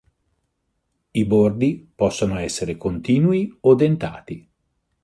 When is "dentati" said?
3.75-4.49